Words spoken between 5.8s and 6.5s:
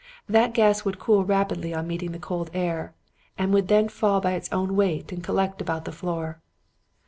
the floor.